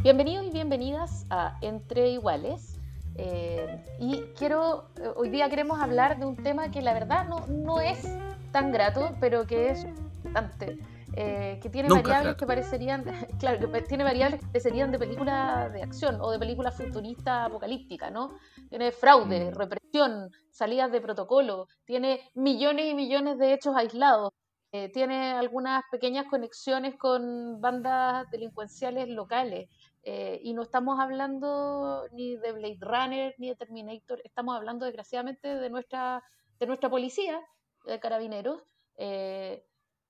[0.00, 2.78] Bienvenidos y bienvenidas a Entre Iguales.
[3.16, 7.44] Eh, y quiero, eh, hoy día queremos hablar de un tema que la verdad no,
[7.48, 8.06] no es
[8.52, 9.86] tan grato, pero que es
[10.22, 10.78] bastante.
[11.14, 13.02] Eh, que tiene variables que parecerían,
[13.40, 18.08] claro, que tiene variables que serían de película de acción o de película futurista apocalíptica,
[18.08, 18.38] ¿no?
[18.68, 19.54] Tiene fraude, mm.
[19.54, 24.32] represión, salidas de protocolo, tiene millones y millones de hechos aislados,
[24.92, 29.66] tiene algunas pequeñas conexiones con bandas delincuenciales locales.
[30.10, 35.56] Eh, y no estamos hablando ni de Blade Runner ni de Terminator, estamos hablando desgraciadamente
[35.56, 36.24] de nuestra,
[36.58, 37.38] de nuestra policía
[37.84, 38.62] de carabineros,
[38.96, 39.66] eh,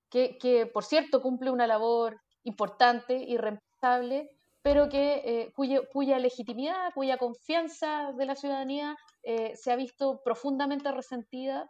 [0.09, 4.29] que, que, por cierto cumple una labor importante y reemplazable,
[4.61, 10.93] pero que, eh, cuya, cuya, legitimidad, cuya confianza de la ciudadanía se ha visto profundamente
[10.93, 11.69] resentida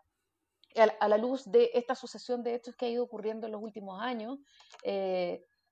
[0.77, 3.63] a, a, la luz de esta sucesión de hechos que ha ido ocurriendo en los
[3.63, 4.37] últimos años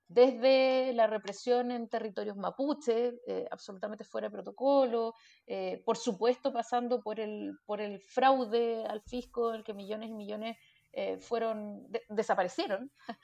[0.09, 5.13] desde la represión en territorios mapuche, eh, absolutamente fuera de protocolo,
[5.45, 10.09] eh, por supuesto pasando por el, por el fraude al fisco, en el que millones
[10.09, 10.57] y millones
[10.93, 12.89] eh, fueron desaparecieron,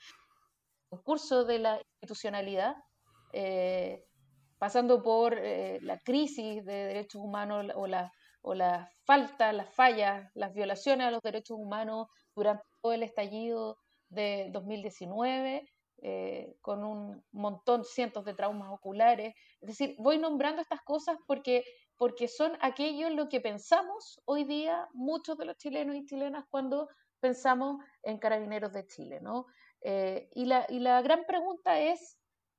[0.90, 2.76] concurso de la institucionalidad,
[4.58, 10.54] pasando por la crisis de derechos humanos o la, o la falta, las fallas, las
[10.54, 13.76] violaciones a los derechos humanos durante todo el estallido
[14.08, 15.73] de 2019
[16.06, 19.34] eh, con un montón, cientos de traumas oculares.
[19.62, 21.64] Es decir, voy nombrando estas cosas porque,
[21.96, 26.90] porque son aquello lo que pensamos hoy día muchos de los chilenos y chilenas cuando
[27.20, 29.20] pensamos en carabineros de Chile.
[29.22, 29.46] ¿no?
[29.80, 32.18] Eh, y, la, y la gran pregunta es,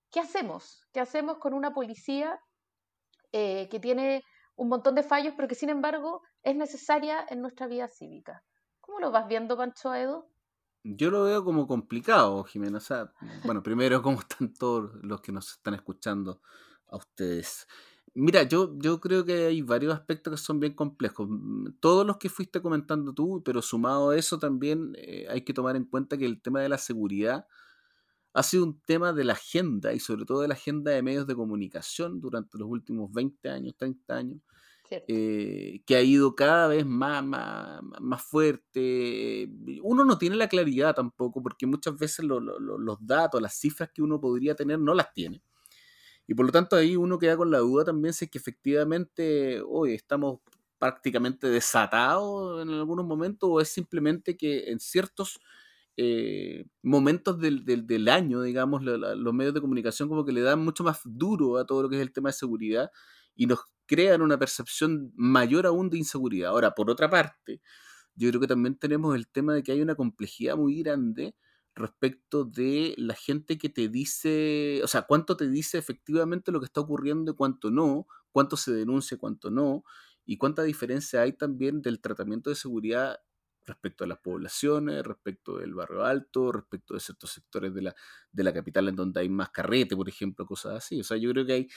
[0.10, 0.88] ¿qué hacemos?
[0.92, 2.42] ¿Qué hacemos con una policía
[3.32, 4.24] eh, que tiene
[4.56, 8.44] un montón de fallos, pero que sin embargo es necesaria en nuestra vida cívica?
[8.82, 10.32] ¿Cómo lo vas viendo, Pancho Edo?
[10.88, 12.78] Yo lo veo como complicado, Jimena.
[12.78, 13.12] O sea,
[13.44, 16.42] bueno, primero, ¿cómo están todos los que nos están escuchando
[16.90, 17.68] a ustedes?
[18.14, 21.28] Mira, yo, yo creo que hay varios aspectos que son bien complejos.
[21.28, 25.54] Mm, todos los que fuiste comentando tú, pero sumado a eso también eh, hay que
[25.54, 27.48] tomar en cuenta que el tema de la seguridad
[28.34, 31.26] ha sido un tema de la agenda y sobre todo de la agenda de medios
[31.26, 34.42] de comunicación durante los últimos 20 años, 30 años.
[34.90, 39.50] Eh, que ha ido cada vez más, más, más, fuerte.
[39.82, 44.20] Uno no tiene la claridad tampoco, porque muchas veces los datos, las cifras que uno
[44.20, 45.42] podría tener, no las tiene.
[46.28, 49.62] Y por lo tanto ahí uno queda con la duda también si es que efectivamente
[49.62, 50.40] hoy estamos
[50.80, 55.40] prácticamente desatados en algunos momentos o es simplemente que en ciertos
[55.98, 60.84] eh, momentos del, del, año, digamos, los medios de comunicación como que le dan mucho
[60.84, 62.92] más duro a todo lo que es el tema de seguridad
[63.36, 66.52] y nos crean una percepción mayor aún de inseguridad.
[66.52, 67.62] Ahora, por otra parte,
[68.16, 71.36] yo creo que también tenemos el tema de que hay una complejidad muy grande
[71.76, 76.66] respecto de la gente que te dice, o sea, cuánto te dice efectivamente lo que
[76.68, 79.84] está ocurriendo y cuánto no, cuánto se denuncia, cuánto no,
[80.26, 83.20] y cuánta diferencia hay también del tratamiento de seguridad
[83.66, 87.96] respecto a las poblaciones, respecto del barrio alto, respecto de ciertos sectores de la,
[88.32, 91.00] de la capital en donde hay más carrete, por ejemplo, cosas así.
[91.02, 91.68] O sea, yo creo que hay,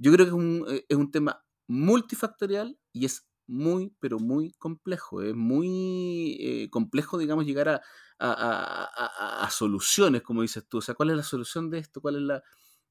[0.00, 4.52] yo creo que es un, eh, es un tema multifactorial y es muy, pero muy
[4.52, 5.22] complejo.
[5.22, 7.82] Es muy eh, complejo, digamos, llegar a,
[8.18, 10.78] a, a, soluciones, como dices tú.
[10.78, 12.00] O sea, ¿cuál es la solución de esto?
[12.00, 12.42] ¿Cuál es la...?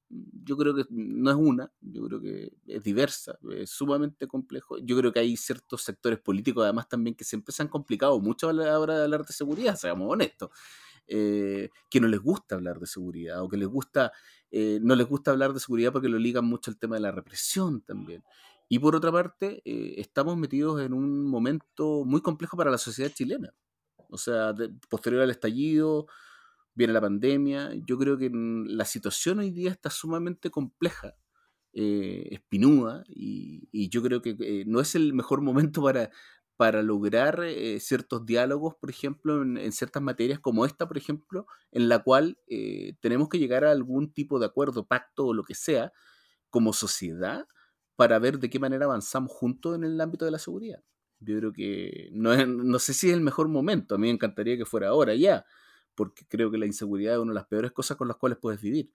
[0.08, 4.78] Yo creo que no es una, yo creo que es diversa, es sumamente complejo.
[4.78, 8.48] Yo creo que hay ciertos sectores políticos, además, también que siempre se han complicado mucho
[8.48, 10.50] a la hora de hablar de seguridad, seamos honestos.
[11.12, 14.12] Eh, que no les gusta hablar de seguridad o que les gusta,
[14.50, 17.12] eh, no les gusta hablar de seguridad porque lo ligan mucho al tema de la
[17.12, 18.24] represión también.
[18.68, 23.10] Y por otra parte, eh, estamos metidos en un momento muy complejo para la sociedad
[23.10, 23.52] chilena.
[24.08, 24.54] O sea,
[24.88, 26.06] posterior al estallido,
[26.74, 27.72] viene la pandemia.
[27.86, 31.16] Yo creo que la situación hoy día está sumamente compleja,
[31.72, 36.10] eh, espinuda, y, y, yo creo que no es el mejor momento para,
[36.60, 41.88] para lograr eh, ciertos diálogos, por ejemplo, en, ciertas materias como esta, por ejemplo, en
[41.88, 45.54] la cual eh, tenemos que llegar a algún tipo de acuerdo, pacto o lo que
[45.54, 45.90] sea,
[46.50, 47.48] como sociedad,
[47.96, 50.84] para ver de qué manera avanzamos juntos en el ámbito de la seguridad.
[51.20, 54.58] Yo creo que no, no sé si es el mejor momento, a mí me encantaría
[54.58, 55.46] que fuera ahora ya,
[55.94, 58.60] porque creo que la inseguridad es una de las peores cosas con las cuales puedes
[58.60, 58.92] vivir.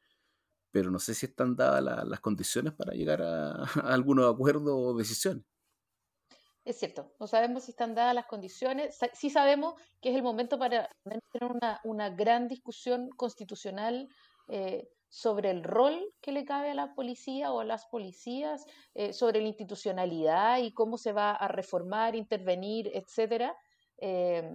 [0.69, 4.95] Pero no sé si están dadas las condiciones para llegar a, a algunos acuerdos o
[4.95, 5.45] decisiones.
[6.65, 10.57] Es cierto, no sabemos si están dadas las condiciones, sí sabemos que es el momento
[10.57, 14.09] para tener una, una gran discusión constitucional
[14.47, 18.65] eh, sobre el rol que le cabe a la policía o a las policías,
[18.95, 23.53] eh, sobre la institucionalidad y cómo se va a reformar, intervenir, etc.
[23.99, 24.49] Eh,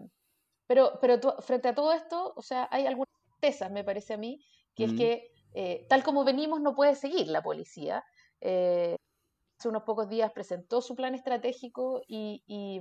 [0.67, 4.45] pero pero frente a todo esto, o sea, hay algunas certezas, me parece a mí,
[4.75, 8.05] que es que tal como venimos no puede seguir la policía
[9.61, 12.81] hace unos pocos días presentó su plan estratégico y, y,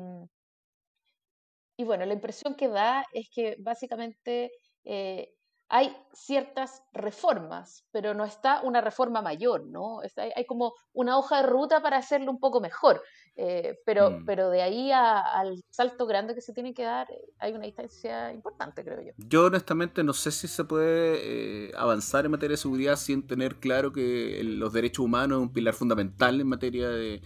[1.78, 4.52] y bueno, la impresión que da es que básicamente
[4.84, 5.34] eh,
[5.70, 10.02] hay ciertas reformas, pero no está una reforma mayor, ¿no?
[10.36, 13.02] hay, como una hoja de ruta para hacerlo un poco mejor,
[13.36, 14.26] eh, pero, mm.
[14.26, 18.34] pero de ahí al salto grande que se tiene que dar eh, hay una distancia
[18.34, 19.12] importante, creo yo.
[19.18, 23.58] Yo honestamente no sé si se puede eh, avanzar en materia de seguridad sin tener
[23.58, 27.22] claro que los derechos humanos es un pilar fundamental en materia de,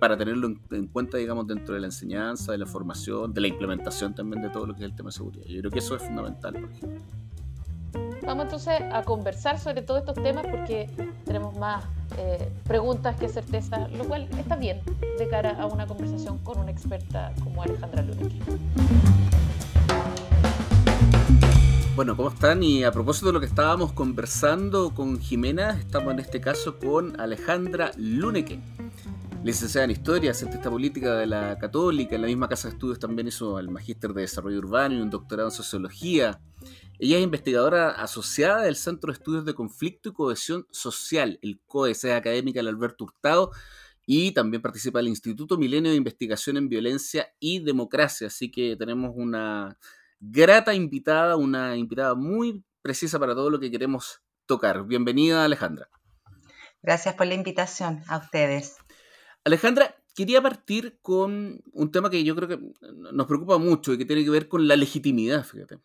[0.00, 4.14] para tenerlo en, cuenta, digamos, dentro de la enseñanza, de la formación, de la implementación
[4.14, 5.44] también de todo lo que es el tema de seguridad.
[5.46, 7.28] Yo creo que eso es fundamental, por ejemplo.
[8.22, 10.90] Vamos entonces a conversar sobre todos estos temas porque
[11.24, 11.84] tenemos más
[12.18, 14.80] eh, preguntas que certeza, lo cual está bien
[15.18, 18.38] de cara a una conversación con una experta como Alejandra Luneque.
[21.98, 22.62] Bueno, ¿cómo están?
[22.62, 27.20] Y a propósito de lo que estábamos conversando con Jimena, estamos en este caso con
[27.20, 28.60] Alejandra Luneque,
[29.42, 33.26] licenciada en Historia, cientista política de la Católica, en la misma casa de estudios también
[33.26, 36.38] hizo el magíster de Desarrollo Urbano y un doctorado en Sociología.
[36.98, 42.04] Ella es investigadora asociada del Centro de Estudios de Conflicto y Cohesión Social, el COES,
[42.04, 43.52] es académica del Alberto Hurtado
[44.04, 48.26] y también participa del Instituto Milenio de Investigación en Violencia y Democracia.
[48.26, 49.78] Así que tenemos una
[50.18, 54.84] grata invitada, una invitada muy precisa para todo lo que queremos tocar.
[54.84, 55.88] Bienvenida, Alejandra.
[56.82, 58.76] Gracias por la invitación a ustedes.
[59.44, 62.58] Alejandra, quería partir con un tema que yo creo que
[63.12, 65.78] nos preocupa mucho y que tiene que ver con la legitimidad, fíjate.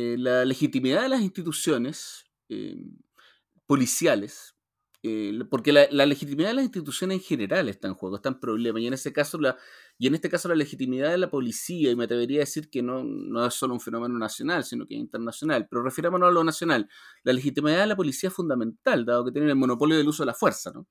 [0.00, 2.86] Eh, la legitimidad de las instituciones eh,
[3.66, 4.54] policiales,
[5.02, 8.78] eh, porque la, legitimidad de las instituciones en general está en juego, está en problema,
[8.78, 9.40] y en, caso
[9.98, 12.80] y en este caso la legitimidad de la policía, y me atrevería a decir que
[12.80, 16.44] no, no es solo un fenómeno nacional, sino que es internacional, pero refirámonos a lo
[16.44, 16.88] nacional,
[17.24, 20.28] la legitimidad de la policía es fundamental, dado que tienen el monopolio del uso de
[20.28, 20.70] la fuerza.
[20.72, 20.86] ¿no?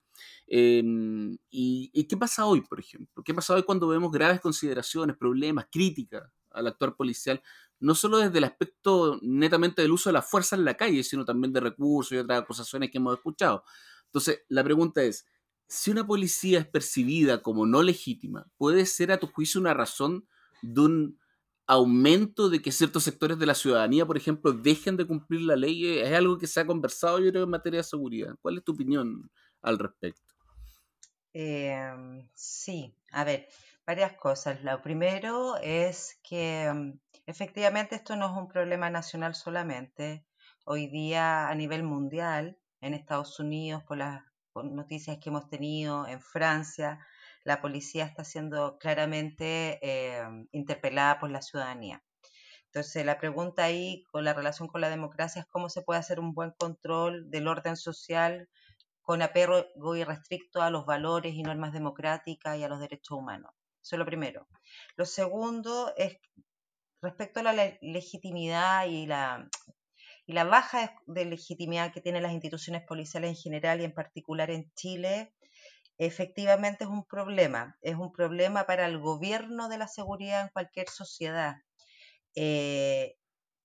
[0.48, 3.24] Em, y, ¿Y qué pasa hoy, por ejemplo?
[3.24, 7.42] ¿Qué pasa hoy cuando vemos graves consideraciones, problemas, críticas al actuar policial
[7.80, 11.26] no solo desde el aspecto netamente del uso de la fuerza en la calle, sino
[11.26, 13.64] también de recursos y otras acusaciones que hemos escuchado.
[14.06, 15.28] Entonces, la pregunta es,
[15.68, 20.28] si una policía es percibida como no legítima, ¿puede ser a tu juicio una razón
[20.62, 21.20] de un
[21.68, 26.00] aumento de que ciertos sectores de la ciudadanía, por ejemplo, dejen de cumplir la ley?
[26.00, 28.36] Es algo que se ha conversado, yo creo, en materia de seguridad.
[28.42, 29.30] ¿Cuál es tu opinión
[29.62, 30.34] al respecto?
[31.34, 33.48] Em, sí, a ver,
[33.88, 34.62] varias cosas.
[34.64, 40.26] Lo primero es que mm, Efectivamente, esto no es un problema nacional solamente.
[40.64, 44.24] Hoy día a nivel mundial, en Estados Unidos, por las
[44.56, 47.06] noticias que hemos tenido, en Francia,
[47.44, 50.24] la policía está siendo claramente eh,
[50.54, 52.02] interpelada por la ciudadanía.
[52.68, 56.22] Entonces, la pregunta ahí con la relación con la democracia es cómo se puede hacer
[56.22, 58.48] un buen control del orden social
[59.02, 59.66] con apego
[59.98, 63.57] irrestricto a los valores y normas democráticas y a los derechos humanos.
[63.88, 64.50] Eso es lo primero.
[64.98, 66.18] Lo segundo es
[67.02, 69.50] respecto a la legitimidad y la,
[70.26, 74.52] y la baja de legitimidad que tienen las instituciones policiales en general y en particular
[74.52, 75.34] en Chile,
[75.98, 77.78] efectivamente es un problema.
[77.82, 81.56] Es un problema para el gobierno de la seguridad en cualquier sociedad.
[82.36, 83.16] Eh,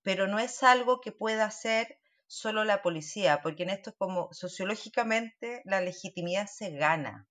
[0.03, 1.99] pero no es algo que pueda hacer
[2.29, 7.27] solo la policía, porque en esto como sociológicamente la legitimidad se gana.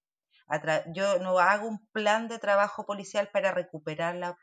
[0.94, 4.38] Yo no hago un plan de trabajo policial para recuperar la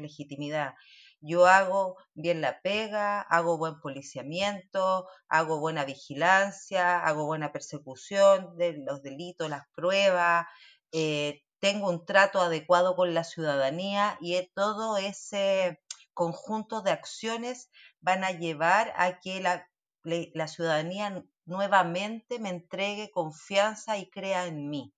[0.00, 0.74] legitimidad.
[1.20, 8.78] Yo hago bien la pega, hago buen policiamiento, hago buena vigilancia, hago buena persecución de
[8.86, 10.46] los delitos, las pruebas,
[10.92, 15.80] eh, tengo un trato adecuado con la ciudadanía y todo ese
[16.14, 24.08] conjunto de acciones van a llevar a que la ciudadanía nuevamente me entregue confianza y
[24.08, 24.94] crea en mí.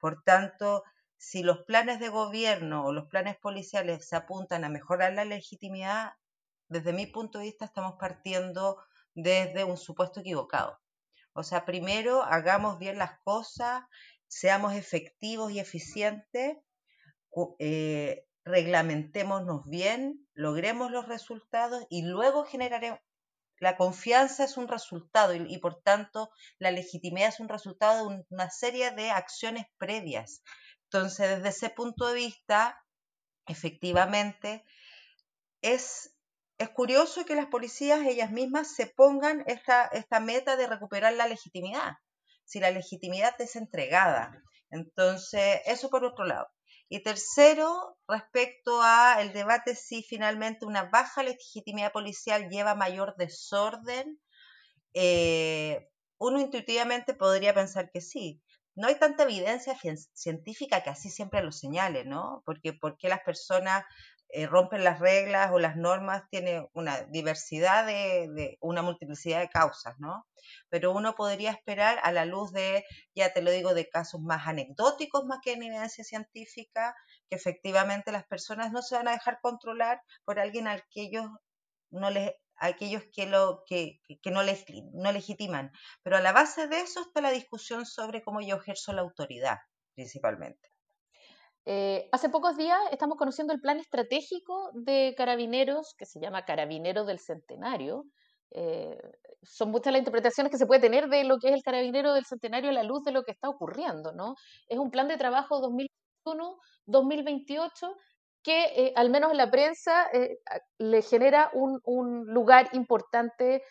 [0.00, 0.82] Por tanto,
[1.16, 6.14] si los planes de gobierno o los planes policiales se apuntan a mejorar la legitimidad,
[6.68, 8.82] desde mi punto de vista estamos partiendo
[9.14, 10.80] desde un supuesto equivocado.
[11.32, 13.84] O sea, primero hagamos bien las cosas,
[14.26, 16.56] seamos efectivos y eficientes,
[17.58, 23.00] eh, reglamentémonos bien logremos los resultados y luego generaremos...
[23.60, 28.50] La confianza es un resultado y, por tanto la legitimidad es un resultado de una
[28.50, 30.42] serie de acciones previas.
[30.84, 32.82] Entonces, desde ese punto de vista,
[33.46, 34.64] efectivamente,
[35.60, 36.16] es,
[36.56, 41.28] es curioso que las policías ellas mismas se pongan esta, esta meta de recuperar la
[41.28, 41.92] legitimidad,
[42.44, 44.42] si la legitimidad es entregada.
[44.70, 46.48] Entonces, eso por otro lado.
[46.92, 54.20] Y tercero, respecto a el debate si finalmente una baja legitimidad policial lleva mayor desorden,
[54.92, 58.42] eh, uno intuitivamente podría pensar que sí.
[58.74, 59.78] No hay tanta evidencia
[60.14, 62.42] científica que así siempre lo señale, ¿no?
[62.44, 63.84] Porque, porque las personas
[64.32, 69.94] eh, rompen las reglas o las normas tiene una diversidad de, una multiplicidad de causas,
[69.98, 70.26] ¿no?
[70.68, 72.84] Pero uno podría esperar a la luz de,
[73.14, 76.94] ya te lo digo, de casos más anecdóticos más que en evidencia científica,
[77.28, 81.26] que efectivamente las personas no se van a dejar controlar por alguien al que ellos
[81.90, 85.72] no les aquellos que, lo, que, que no, les, no legitiman.
[86.02, 89.58] Pero a la base de eso está la discusión sobre cómo yo ejerzo la autoridad,
[89.94, 90.70] principalmente.
[91.66, 97.06] Eh, hace pocos días estamos conociendo el plan estratégico de carabineros, que se llama Carabineros
[97.06, 98.04] del Centenario.
[98.52, 98.98] Eh,
[99.42, 102.24] son muchas las interpretaciones que se puede tener de lo que es el Carabinero del
[102.24, 104.34] Centenario a la luz de lo que está ocurriendo, ¿no?
[104.68, 105.60] Es un plan de trabajo
[106.86, 107.94] 2021-2028
[108.42, 110.08] que, eh, al menos en la prensa,
[110.78, 113.62] le genera un, un lugar importante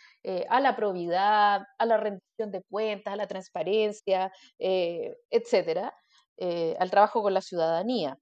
[0.48, 5.92] a la probidad, a la rendición de cuentas, a la transparencia, etcétera.
[6.42, 8.18] Eh, al trabajo con la ciudadanía.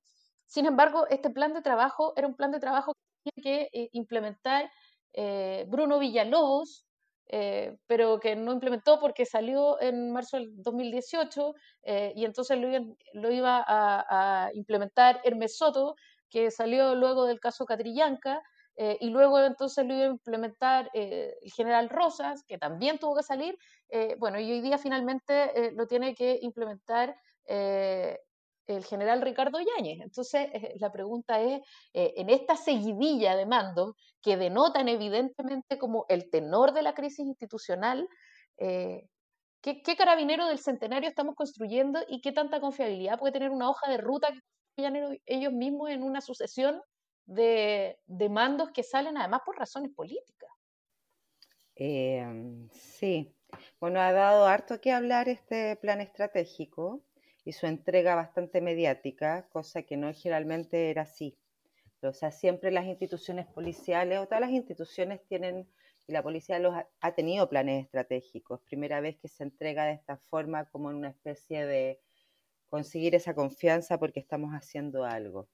[0.47, 3.89] Sin embargo, este plan de trabajo era un plan de trabajo que tenía que eh,
[3.91, 4.71] implementar
[5.13, 6.83] eh, Bruno Villalobos,
[7.85, 11.53] pero que no implementó porque salió en marzo del 2018
[12.15, 12.57] y entonces
[13.13, 15.95] lo, iba a, implementar Hermes Soto,
[16.29, 18.41] que salió luego del caso Catrillanca,
[18.77, 23.57] y luego entonces lo iba a implementar el general Rosas, que también tuvo que salir,
[24.19, 27.13] bueno, y hoy día finalmente lo tiene que implementar
[27.47, 28.19] eh,
[28.67, 30.01] el general Ricardo Yáñez.
[30.01, 31.61] Entonces, eh, la pregunta es,
[31.93, 37.25] eh, en esta seguidilla de mandos que denotan evidentemente como el tenor de la crisis
[37.25, 38.09] institucional,
[38.57, 43.97] ¿qué, carabinero del centenario estamos construyendo y qué tanta confiabilidad puede tener una hoja de
[43.97, 44.41] ruta que
[44.75, 46.81] construyan ellos mismos en una sucesión
[47.25, 50.49] de, de mandos que salen además por razones políticas?
[52.71, 53.33] sí,
[53.79, 57.03] bueno, ha dado harto que hablar este plan estratégico
[57.47, 61.37] y su entrega bastante mediática, cosa que no generalmente era así.
[62.01, 65.65] O sea, siempre las instituciones policiales o todas las instituciones tienen,
[66.07, 68.59] y la policía los ha, tenido planes estratégicos.
[68.63, 72.01] Primera vez que se entrega de esta forma como en una especie de
[72.67, 75.47] conseguir esa confianza porque estamos haciendo algo.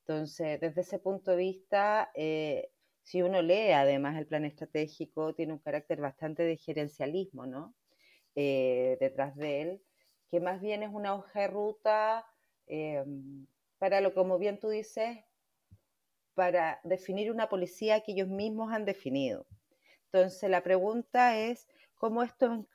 [0.00, 2.72] Entonces, desde ese punto de vista, eh,
[3.04, 7.74] si uno lee además el plan estratégico, tiene un carácter bastante de gerencialismo, ¿no?
[8.34, 9.82] Eh, detrás de él,
[10.30, 12.26] que más bien es una hoja de ruta
[12.66, 13.04] eh,
[13.78, 15.18] para lo como bien tú dices,
[16.34, 19.46] para definir una policía que ellos mismos han definido.
[20.12, 22.66] Entonces la pregunta es cómo esto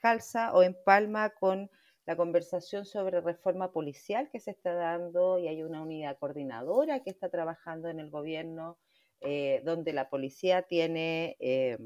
[0.00, 1.70] calza o empalma con
[2.06, 7.10] la conversación sobre reforma policial que se está dando y hay una unidad coordinadora que
[7.10, 8.78] está trabajando en el gobierno
[9.20, 11.78] eh, donde la policía tiene eh,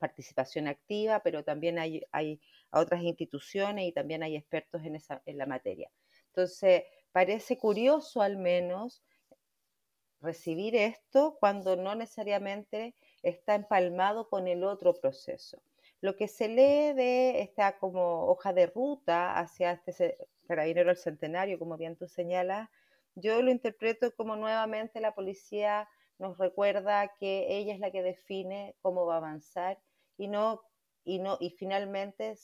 [0.00, 2.40] participación activa, pero también hay, hay
[2.72, 5.90] otras instituciones y también hay expertos en, esa, en la materia.
[6.28, 9.04] Entonces, parece curioso al menos
[10.20, 15.62] recibir esto cuando no necesariamente está empalmado con el otro proceso.
[16.00, 20.16] Lo que se lee de esta como hoja de ruta hacia este
[20.46, 22.68] carabinero del centenario, como bien tú señalas,
[23.14, 25.88] yo lo interpreto como nuevamente la policía
[26.18, 29.78] nos recuerda que ella es la que define cómo va a avanzar
[30.20, 30.62] y no
[31.02, 32.36] y no y finalmente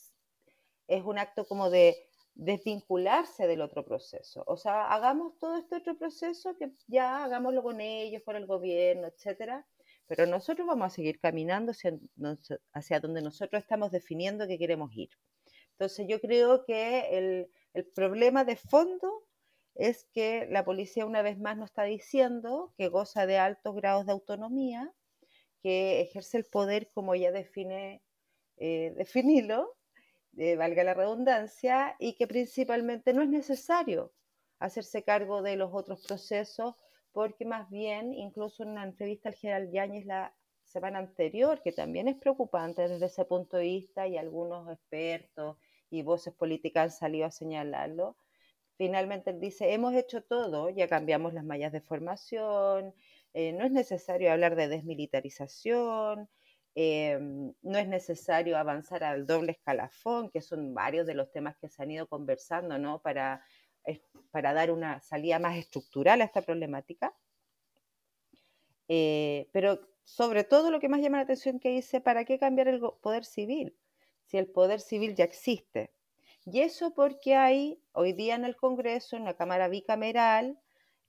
[0.89, 4.45] es un acto como de desvincularse del otro proceso.
[4.47, 9.07] O sea, hagamos todo este otro proceso que ya hagámoslo con ellos, con el gobierno,
[9.07, 9.67] etcétera,
[10.07, 15.11] pero nosotros vamos a seguir caminando hacia, donde nosotros estamos definiendo que queremos ir.
[15.73, 19.25] Entonces yo creo que el, el problema de fondo
[19.75, 24.07] es que la policía una vez más nos está diciendo que goza de altos grados
[24.07, 24.95] de autonomía,
[25.67, 28.01] que ejerce el poder como ya define
[28.57, 29.75] eh, definirlo,
[30.37, 34.13] eh, valga la redundancia, y que principalmente no es necesario
[34.61, 36.77] hacerse cargo de los otros procesos,
[37.11, 42.07] porque más bien, incluso en una entrevista al general Yáñez la semana anterior, que también
[42.07, 45.57] es preocupante desde ese punto de vista, y algunos expertos
[45.91, 48.17] y voces políticas han salido a señalarlo,
[48.77, 52.95] finalmente él dice, hemos hecho todo, ya cambiamos las mallas de formación,
[53.39, 56.31] eh, no es necesario hablar de desmilitarización,
[56.75, 61.69] em, no es necesario avanzar al doble escalafón, que son varios de los temas que
[61.69, 63.03] se han ido conversando, ¿no?
[63.03, 63.45] Para,
[64.31, 67.15] para dar una salida más estructural a esta problemática.
[68.89, 72.69] Eh, pero sobre todo lo que más llama la atención que dice, ¿para qué cambiar
[72.69, 73.77] el poder civil?
[74.25, 75.93] Si el poder civil ya existe.
[76.47, 80.59] Y eso porque hay hoy día en el Congreso, en la Cámara Bicameral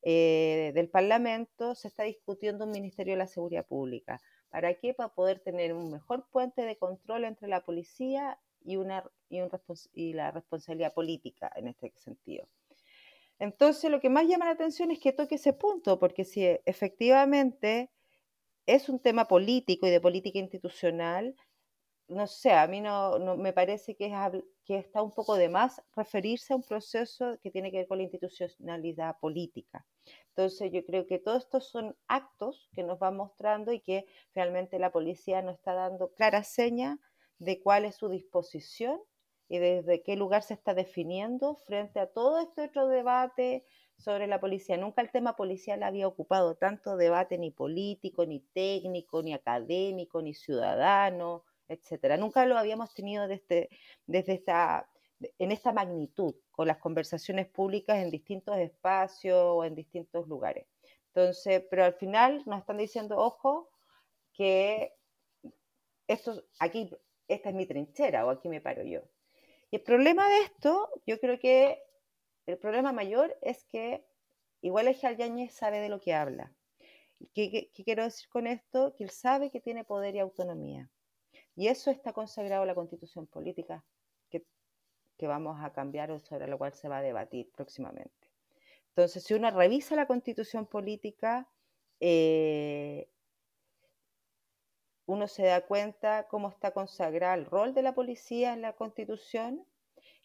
[0.01, 4.21] eh, del Parlamento, se está discutiendo un Ministerio de la Seguridad Pública.
[4.49, 4.93] ¿Para qué?
[4.93, 10.31] Para poder tener un mejor puente de control entre la policía y, una, y, la
[10.31, 12.47] responsabilidad política en este sentido.
[13.39, 17.91] Entonces, lo que más llama la atención es que toque ese punto, porque si efectivamente
[18.65, 21.35] es un tema político y de política institucional,
[22.07, 25.81] no sé, a mí no, me parece que, es, que está un poco de más
[25.95, 29.85] referirse a un proceso que tiene que ver con la institucionalidad política.
[30.29, 34.79] Entonces yo creo que todos estos son actos que nos van mostrando y que realmente
[34.79, 36.99] la policía no está dando clara seña
[37.39, 39.01] de cuál es su disposición
[39.49, 43.65] y desde qué lugar se está definiendo frente a todo este otro debate
[43.97, 44.77] sobre la policía.
[44.77, 50.33] Nunca el tema policial había ocupado tanto debate ni político, ni técnico, ni académico, ni
[50.33, 52.17] ciudadano, etcétera.
[52.17, 53.69] Nunca lo habíamos tenido desde,
[54.05, 54.89] desde esta,
[55.39, 60.67] en esta magnitud, con las conversaciones públicas en distintos espacios o en distintos lugares.
[61.07, 63.69] Entonces, pero al final nos están diciendo, ojo,
[64.33, 64.93] que
[66.07, 66.89] esto, aquí,
[67.27, 69.01] esta es mi trinchera o aquí me paro yo.
[69.71, 71.81] Y el problema de esto, yo creo que
[72.45, 74.05] el problema mayor es que
[74.61, 76.53] igual que Yáñez sabe de lo que habla.
[77.33, 78.93] ¿Qué, quiero decir con esto?
[78.95, 80.89] Que él sabe que tiene poder y autonomía.
[81.57, 83.83] Y eso está consagrado en la constitución política
[84.29, 84.45] que,
[85.27, 88.13] vamos a cambiar o sobre la cual se va a debatir próximamente.
[88.89, 91.49] Entonces, si uno revisa la constitución política,
[91.99, 93.09] eh,
[95.07, 99.65] uno se da cuenta cómo está consagrado el rol de la policía en la Constitución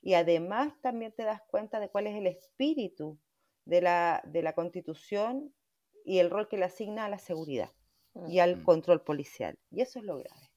[0.02, 3.18] y además también te das cuenta de cuál es el espíritu
[3.64, 5.54] de la, de la Constitución
[6.04, 7.70] y el rol que le asigna a la seguridad
[8.28, 8.64] y al mm.
[8.64, 9.58] control policial.
[9.70, 10.51] Y eso es lo grave.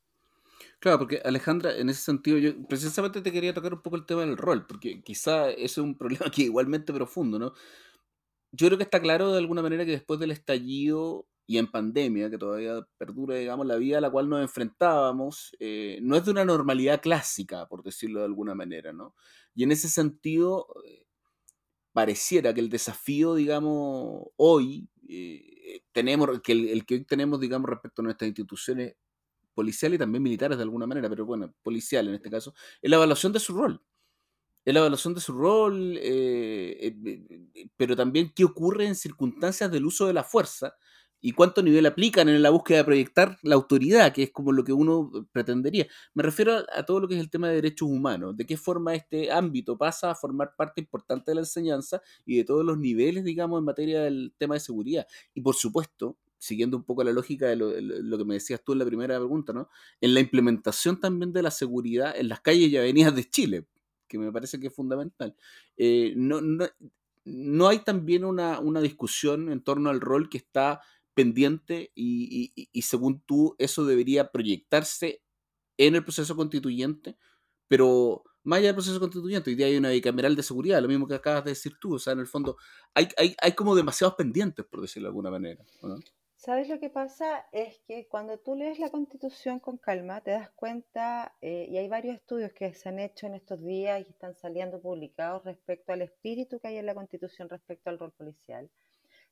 [0.79, 4.21] Claro, porque Alejandra, en ese sentido, yo precisamente te quería tocar un poco el tema
[4.21, 7.53] del rol, porque quizá es un problema que igualmente profundo, ¿no?
[8.51, 12.29] Yo creo que está claro de alguna manera que después del estallido y en pandemia,
[12.29, 16.31] que todavía perdura, digamos, la vida a la cual nos enfrentábamos, eh, no es de
[16.31, 19.15] una normalidad clásica, por decirlo de alguna manera, ¿no?
[19.53, 21.05] Y en ese sentido, eh,
[21.93, 28.01] pareciera que el desafío, digamos, hoy, eh, tenemos, que el, que hoy tenemos, digamos, respecto
[28.01, 28.95] a nuestras instituciones
[29.55, 32.97] policiales y también militares de alguna manera, pero bueno, policial en este caso, es la
[32.97, 33.81] evaluación de su rol
[34.65, 35.99] es la evaluación de su rol,
[37.77, 40.75] pero también qué ocurre en circunstancias del uso de la fuerza
[41.21, 44.63] y cuánto nivel aplican en la búsqueda de proyectar la autoridad, que es como lo
[44.63, 45.87] que uno pretendería.
[46.13, 48.95] Me refiero a, todo lo que es el tema de derechos humanos, de qué forma
[48.95, 53.23] este ámbito pasa a formar parte importante de la enseñanza y de todos los niveles,
[53.23, 55.07] digamos, en materia del tema de seguridad.
[55.33, 58.79] Y por supuesto, siguiendo un poco la lógica de lo, que me decías tú en
[58.79, 59.69] la primera pregunta, ¿no?
[60.01, 63.67] En la implementación también de la seguridad en las calles y avenidas de Chile,
[64.07, 65.35] que me parece que es fundamental.
[65.77, 66.67] Eh, no, no,
[67.25, 70.81] no, hay también una, una discusión en torno al rol que está
[71.15, 72.51] pendiente y,
[72.83, 75.23] según tú eso debería proyectarse
[75.77, 77.17] en el proceso constituyente,
[77.67, 81.07] pero más allá del proceso constituyente, hoy día hay una bicameral de seguridad, lo mismo
[81.07, 82.57] que acabas de decir tú, o sea, en el fondo
[82.93, 85.65] hay, hay, como demasiados pendientes, por decirlo de alguna manera.
[86.45, 87.47] ¿Sabes lo que pasa?
[87.51, 91.87] Es que cuando tú lees la constitución con calma, te das cuenta, eh, y hay
[91.87, 96.03] varios estudios que se han hecho en estos días y están saliendo publicados respecto al
[96.03, 98.69] espíritu que hay en la constitución respecto al rol policial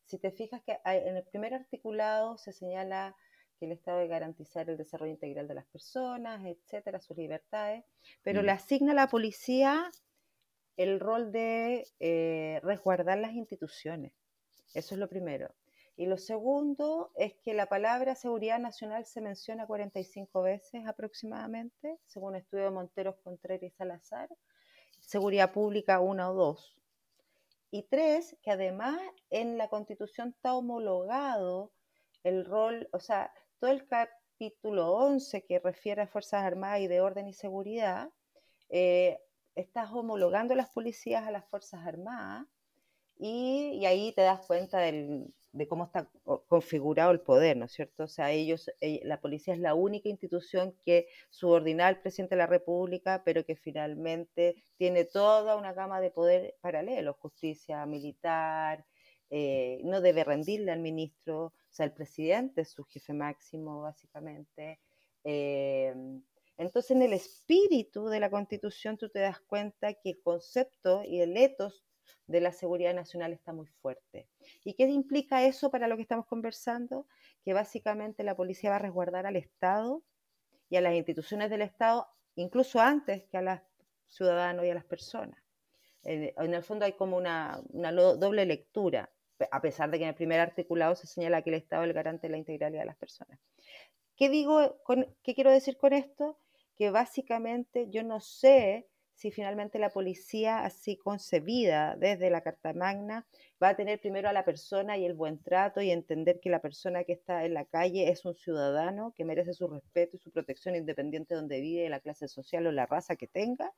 [0.05, 3.15] si te fijas que en el primer articulado se señala
[3.59, 7.85] que el Estado debe garantizar el desarrollo integral de las personas, etcétera, sus libertades,
[8.21, 8.45] pero mm.
[8.45, 9.89] le asigna a la policía
[10.75, 14.13] el rol de eh, resguardar las instituciones.
[14.73, 15.53] Eso es lo primero.
[15.95, 22.35] Y lo segundo es que la palabra seguridad nacional se menciona 45 veces aproximadamente, según
[22.35, 24.29] estudio de Monteros, Contreras y Salazar.
[24.99, 26.79] Seguridad pública una o dos.
[27.69, 31.71] Y tres, que además en la Constitución está homologado
[32.23, 37.01] el rol, o sea, todo el capítulo 11 que refiere a Fuerzas Armadas y de
[37.01, 38.09] Orden y Seguridad,
[38.69, 39.19] eh,
[39.55, 42.47] estás homologando las policías a las Fuerzas Armadas
[43.17, 44.79] y, ahí te das cuenta
[45.53, 46.09] de cómo está
[46.47, 48.03] configurado el poder, ¿no es cierto?
[48.05, 52.39] O sea, ellos, eh, la policía es la única institución que subordina al presidente de
[52.39, 58.85] la República, pero que finalmente tiene toda una gama de poder paralelo, justicia militar,
[59.29, 64.79] eh, no debe rendirle al ministro, o sea, el presidente es su jefe máximo, básicamente.
[65.23, 65.93] Eh,
[66.57, 71.21] entonces, en el espíritu de la Constitución, tú te das cuenta que el concepto y
[71.21, 71.83] el etos
[72.27, 74.27] de la seguridad nacional está muy fuerte.
[74.63, 77.07] ¿Y qué implica eso para lo que estamos conversando?
[77.43, 80.03] Que básicamente la policía va a resguardar al Estado
[80.69, 83.59] y a las instituciones del Estado, incluso antes que a los
[84.07, 85.39] ciudadanos y a las personas.
[86.03, 89.09] En el fondo hay como una, doble lectura,
[89.51, 91.93] a pesar de que en el primer articulado se señala que el Estado es el
[91.93, 93.39] garante de la integralidad de las personas.
[94.15, 94.77] ¿Qué digo,
[95.23, 96.37] qué quiero decir con esto?
[96.75, 98.87] Que básicamente yo no sé
[99.23, 103.25] si finalmente la policía, así concebida desde la Carta Magna,
[103.63, 106.59] va a tener primero a la persona y el buen trato y entender que la
[106.59, 110.29] persona que está en la calle es un ciudadano que merece su respeto y su
[110.29, 113.73] protección independiente de donde vive, la clase social o la raza que tenga,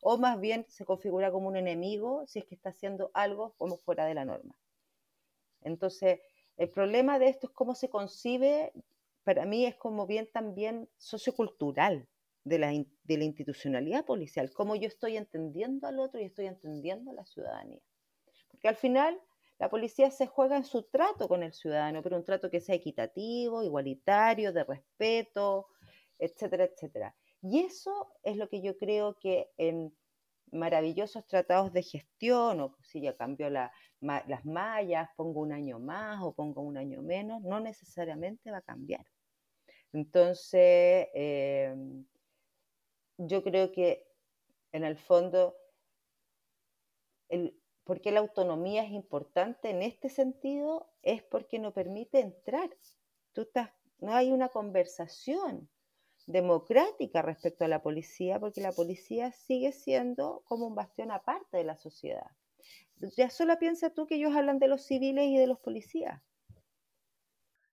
[0.00, 3.76] o más bien se configura como un enemigo si es que está haciendo algo como
[3.76, 4.56] fuera de la norma.
[5.60, 6.18] Entonces,
[6.56, 8.72] el problema de esto es cómo se concibe,
[9.22, 12.08] para mí es como bien también sociocultural
[12.44, 17.10] de la, de la institucionalidad policial, cómo yo estoy entendiendo al otro y estoy entendiendo
[17.10, 17.80] a la ciudadanía.
[18.50, 19.20] Porque al final
[19.58, 22.74] la policía se juega en su trato con el ciudadano, pero un trato que sea
[22.74, 25.68] equitativo, igualitario, de respeto,
[26.18, 27.14] etcétera, etcétera.
[27.42, 29.92] Y eso es lo que yo creo que en
[30.52, 33.70] maravillosos tratados de gestión, o si ya cambió las
[34.44, 39.06] mallas, pongo un año más o pongo un año menos, no necesariamente va a cambiar.
[39.92, 42.04] Entonces, em,
[43.26, 44.06] yo creo que
[44.72, 45.56] en el fondo,
[47.28, 50.88] el, ¿por qué la autonomía es importante en este sentido?
[51.02, 52.70] Es porque no permite entrar.
[53.32, 55.68] Tú estás, no hay una conversación
[56.26, 61.64] democrática respecto a la policía, porque la policía sigue siendo como un bastión aparte de
[61.64, 62.30] la sociedad.
[63.16, 66.22] Ya solo piensa tú que ellos hablan de los civiles y de los policías.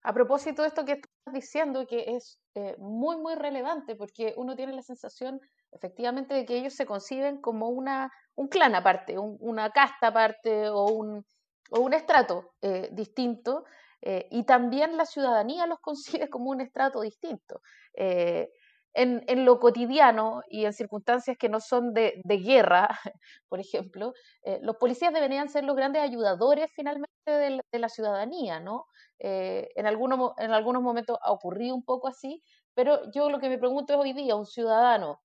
[0.01, 1.01] A propósito de esto que
[1.31, 5.39] diciendo, que es eh, muy, muy relevante, porque uno tiene la sensación,
[5.71, 10.85] efectivamente, de que ellos se conciben como una, un clan aparte, una casta aparte o
[10.85, 11.25] un,
[11.71, 13.63] o un estrato eh, distinto,
[14.01, 17.61] eh, y también la ciudadanía los concibe como un estrato distinto.
[18.95, 22.89] En, en, lo cotidiano y en circunstancias que no son de, de guerra,
[23.47, 24.13] por ejemplo,
[24.61, 28.85] los policías deberían ser los grandes ayudadores finalmente de, la ciudadanía, ¿no?
[29.19, 33.49] Eh, en, algunos, en algunos momentos ha ocurrido un poco así, pero yo lo que
[33.49, 35.21] me pregunto es hoy día, un ciudadano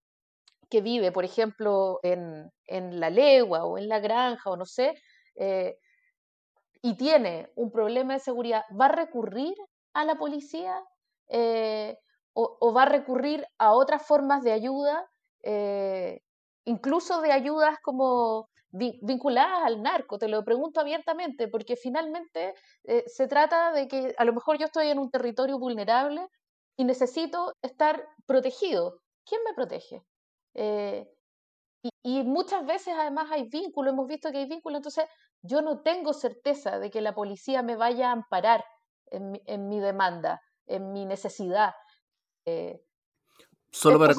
[0.70, 4.94] que vive, por ejemplo, en, en la legua o en la granja o no sé,
[5.36, 5.76] eh,
[6.82, 9.54] y tiene un problema de seguridad, ¿va a recurrir
[9.94, 10.82] a la policía
[11.28, 11.96] eh,
[12.34, 15.08] o, va a recurrir a otras formas de ayuda,
[16.64, 23.28] incluso de ayudas como vinculadas al narco, te lo pregunto abiertamente, porque finalmente eh, se
[23.28, 26.26] trata de que a lo mejor yo estoy en un territorio vulnerable
[26.76, 29.00] y necesito estar protegido.
[29.24, 30.02] ¿Quién me protege?
[30.54, 31.08] Eh,
[32.02, 35.04] y, muchas veces además hay vínculos, hemos visto que hay vínculos, entonces
[35.42, 38.64] yo no tengo certeza de que la policía me vaya a amparar
[39.06, 41.74] en mi, demanda, en mi necesidad.
[42.46, 42.82] Eh,
[43.70, 44.14] Solo para,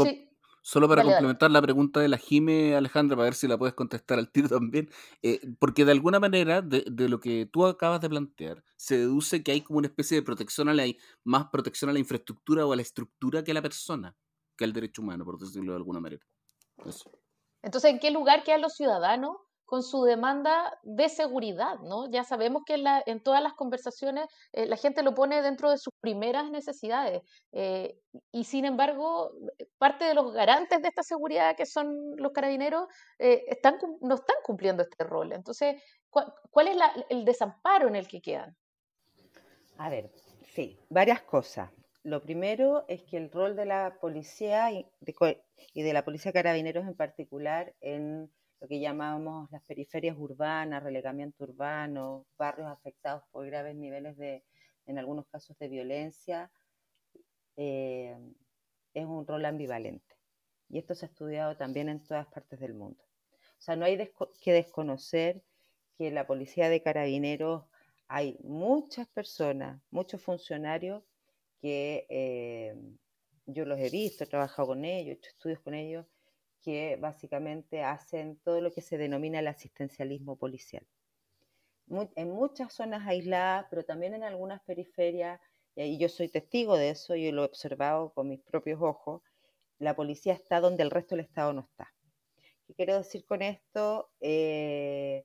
[0.67, 4.17] Solo para complementar la pregunta de la Jime, Alejandra, para ver si la puedes contestar
[4.17, 4.89] al tiro también,
[5.21, 9.51] eh, porque de alguna manera, de, lo que tú acabas de plantear, se deduce que
[9.51, 10.85] hay como una especie de protección a la,
[11.23, 14.17] más protección a la infraestructura o a la estructura que a la persona,
[14.57, 16.25] que al derecho humano, por decirlo de alguna manera.
[17.61, 22.09] Entonces, ¿en qué lugar quedan los ciudadanos con su demanda de seguridad, ¿no?
[22.09, 22.75] Ya sabemos que
[23.05, 27.99] en, todas las conversaciones eh, la gente lo pone dentro de sus primeras necesidades eh,
[28.31, 29.31] y sin embargo
[29.77, 32.87] parte de los garantes de esta seguridad que son los carabineros
[33.19, 35.33] eh, están, no están cumpliendo este rol.
[35.33, 36.77] Entonces, ¿cuál, es
[37.09, 38.55] el desamparo en el que quedan?
[39.77, 40.11] A ver,
[40.53, 41.71] sí, varias cosas.
[42.03, 44.85] Lo primero es que el rol de la policía y
[45.81, 48.31] de la policía carabineros en particular en
[48.65, 54.43] lo que llamamos las periferias urbanas, relegamiento urbano, barrios afectados por graves niveles de,
[54.87, 56.51] en algunos casos, de violencia,
[57.57, 58.17] eh,
[58.95, 60.15] es un rol ambivalente.
[60.67, 63.03] Y esto se ha estudiado también en todas partes del mundo.
[63.59, 65.43] O sea, no hay que desconocer
[65.95, 67.65] que la policía de carabineros
[68.07, 71.03] hay muchas personas, muchos funcionarios
[71.61, 72.75] que eh,
[73.45, 76.07] yo los he visto, he trabajado con ellos, he hecho estudios con ellos,
[76.65, 80.83] que básicamente hacen todo lo que se denomina el asistencialismo policial.
[82.15, 85.39] en muchas zonas aisladas, pero también en algunas periferias,
[85.75, 89.21] y yo soy testigo de eso, yo lo he observado con mis propios ojos,
[89.77, 91.93] la policía está donde el resto del Estado no está.
[92.65, 94.09] ¿Qué quiero decir con esto?
[94.19, 95.23] Eh,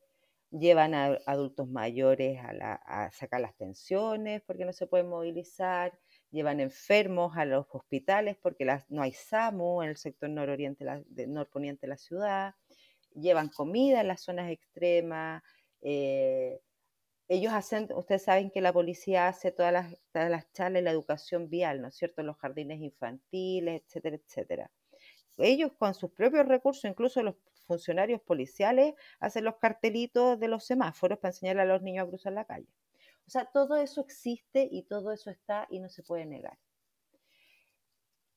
[0.50, 5.98] llevan a adultos mayores a, sacar las pensiones porque no se pueden movilizar,
[6.31, 10.85] llevan enfermos a los hospitales porque no hay SAMU en el sector nororiente,
[11.27, 12.55] norponiente de la ciudad,
[13.14, 15.43] llevan comida en las zonas extremas.
[15.83, 16.61] Eh,
[17.29, 21.81] ellos hacen, ustedes saben que la policía hace todas las, charlas y la educación vial,
[21.81, 24.71] ¿no es cierto?, en los jardines infantiles, etcétera, etcétera.
[25.38, 31.19] Ellos con sus propios recursos, incluso los funcionarios policiales hacen los cartelitos de los semáforos
[31.19, 32.69] para enseñar a los niños a cruzar la calle.
[33.31, 36.59] O sea, todo eso existe y todo eso está y no se puede negar.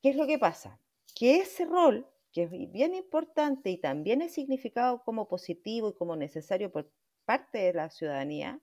[0.03, 0.79] ¿Qué es lo que pasa?
[1.15, 6.15] Que ese rol, que es bien importante y también es significado como positivo y como
[6.15, 6.91] necesario por
[7.25, 8.61] parte de la ciudadanía,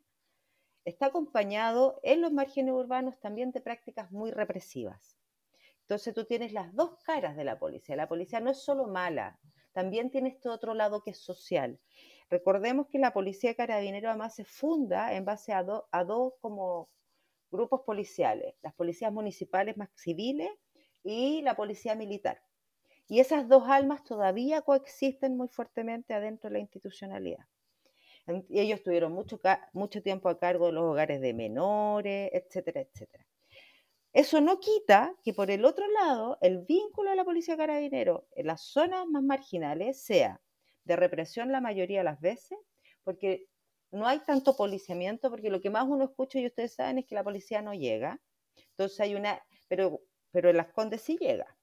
[0.84, 5.18] está acompañado en los márgenes urbanos también de prácticas muy represivas.
[5.80, 7.96] Entonces tú tienes las dos caras de la policía.
[7.96, 9.40] La policía no es solo mala,
[9.72, 11.80] también tiene este otro lado que es social.
[12.30, 16.88] Recordemos que la Policía Carabinero además se funda en base a, dos como
[17.50, 20.48] grupos policiales, las policías municipales más civiles
[21.02, 22.40] y la policía militar.
[23.08, 27.44] Y esas dos almas todavía coexisten muy fuertemente adentro de la institucionalidad.
[28.48, 29.40] Y ellos tuvieron mucho,
[29.72, 33.26] mucho tiempo a cargo de los hogares de menores, etcétera, etcétera.
[34.12, 38.46] Eso no quita que por el otro lado el vínculo de la policía carabinero en
[38.46, 40.40] las zonas más marginales sea
[40.90, 42.58] de represión la mayoría de las veces,
[43.04, 43.46] porque
[43.92, 47.14] no hay tanto policiamiento, porque lo que más uno escucha y ustedes saben es que
[47.14, 48.20] la policía no llega.
[48.70, 50.00] Entonces hay una, pero,
[50.32, 51.56] pero en las Condes sí llega.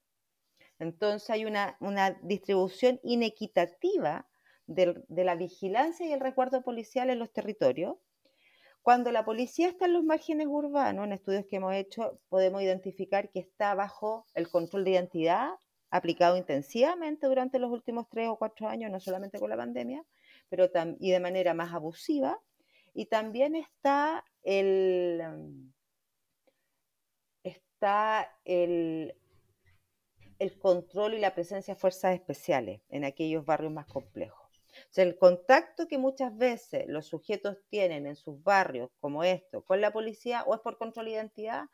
[0.80, 4.30] Entonces hay una, una distribución inequitativa
[4.66, 7.98] de, de la vigilancia y el recuerdo policial en los territorios,
[8.82, 13.30] cuando la policía está en los márgenes urbanos, en estudios que hemos hecho, podemos identificar
[13.30, 15.50] que está bajo el control de identidad
[15.90, 20.06] aplicado intensivamente durante los últimos tres o cuatro años, no solamente con la pandemia,
[20.50, 20.70] pero
[21.00, 22.40] y de manera más abusiva.
[22.94, 25.22] Y también está el,
[27.44, 29.16] está el,
[30.40, 34.48] el control y la presencia de fuerzas especiales en aquellos barrios más complejos
[34.96, 39.92] el contacto que muchas veces los sujetos tienen en sus barrios, como esto, con la
[39.92, 41.66] policía, o es por control de identidad,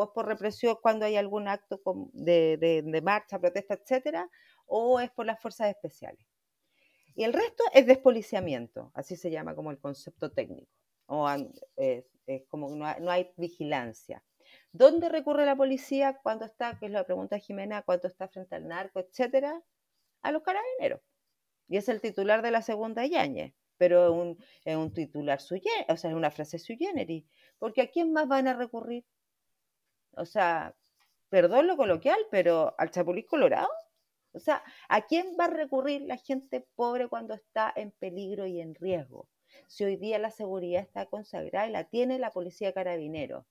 [0.00, 1.80] o es por represión cuando hay algún acto
[2.12, 4.28] de, marcha, protesta, etcétera,
[4.66, 6.26] o es por las fuerzas especiales.
[7.14, 10.72] Y el resto es despoliciamiento, así se llama como el concepto técnico,
[11.06, 11.28] o
[11.76, 12.04] es,
[12.48, 14.24] como no hay, no hay vigilancia.
[14.72, 18.54] ¿Dónde recurre la policía cuando está, que es la pregunta de Jimena, cuando está frente
[18.54, 19.62] al narco, etcétera?
[20.22, 21.00] A los carabineros
[21.70, 26.16] y es el titular de la segunda Yáñez, pero es un, titular o sea, es
[26.16, 27.24] una frase sui generis,
[27.58, 29.06] porque ¿a quién más van a recurrir?
[30.16, 30.74] O sea,
[31.28, 33.68] perdón lo coloquial, pero al Chapulín Colorado.
[34.32, 38.60] O sea, ¿a quién va a recurrir la gente pobre cuando está en peligro y
[38.60, 39.28] en riesgo?
[39.66, 43.46] Si hoy día la seguridad está consagrada y la tiene la policía carabinero.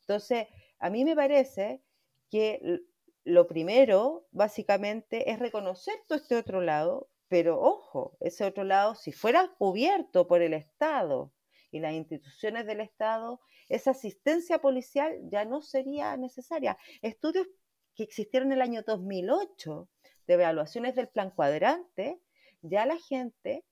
[0.00, 0.46] Entonces,
[0.78, 1.82] a mí me parece
[2.30, 2.82] que
[3.24, 9.12] lo primero, básicamente, es reconocer todo este otro lado, pero ojo, ese otro lado, si
[9.12, 11.30] fuera cubierto por el Estado
[11.70, 16.78] y las instituciones del Estado, esa asistencia policial ya no sería necesaria.
[17.02, 17.46] Estudios
[17.94, 19.88] que existieron en el año 2008
[20.26, 22.20] de evaluaciones del plan cuadrante,
[22.62, 23.64] ya la gente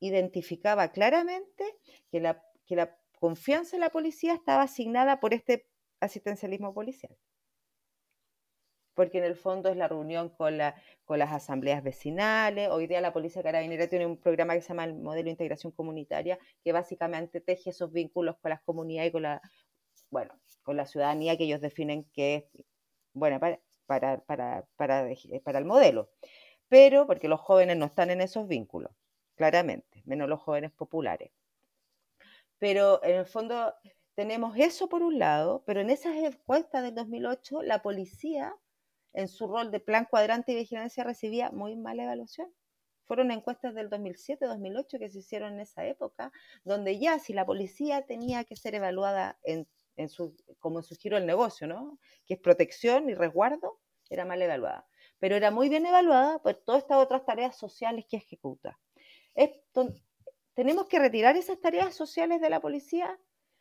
[0.00, 1.64] identificaba claramente
[2.10, 5.66] que la, que la confianza en la policía estaba asignada por este
[6.00, 7.16] asistencialismo policial
[9.00, 10.74] porque en el fondo es la reunión con, la,
[11.06, 12.68] con las asambleas vecinales.
[12.68, 15.72] Hoy día la Policía Carabinera tiene un programa que se llama el Modelo de Integración
[15.72, 19.40] Comunitaria, que básicamente teje esos vínculos con las comunidades y con la,
[20.10, 22.44] bueno, con la ciudadanía que ellos definen que es
[23.14, 23.40] bueno
[23.86, 26.10] para, para el modelo.
[26.68, 28.92] Pero porque los jóvenes no están en esos vínculos,
[29.34, 31.30] claramente, menos los jóvenes populares.
[32.58, 33.72] Pero en el fondo
[34.14, 38.54] tenemos eso por un lado, pero en esas encuestas del 2008 la policía
[39.12, 42.52] en su rol de plan cuadrante y vigilancia recibía muy mala evaluación.
[43.04, 46.30] Fueron encuestas del 2007-2008 que se hicieron en esa época,
[46.64, 49.66] donde ya si la policía tenía que ser evaluada en,
[50.08, 51.98] su, como en su giro del negocio, ¿no?
[52.24, 54.86] que es protección y resguardo, era mal evaluada.
[55.18, 58.78] Pero era muy bien evaluada por todas estas otras tareas sociales que ejecuta.
[60.54, 63.18] ¿Tenemos que retirar esas tareas sociales de la policía?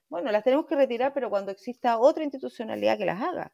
[0.09, 3.53] Bueno, las tenemos que retirar, pero cuando exista otra institucionalidad que las haga.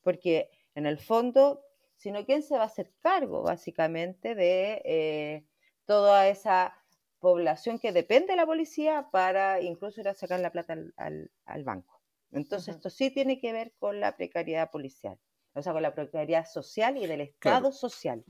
[0.00, 1.64] Porque en el fondo,
[1.96, 5.46] sino quién se va a hacer cargo básicamente de eh,
[5.86, 6.74] toda esa
[7.20, 12.00] población que depende de la policía para incluso ir a sacar la plata al, banco.
[12.32, 15.18] Entonces, esto sí tiene que ver con la precariedad policial,
[15.54, 18.24] o sea, con la precariedad social y del Estado social.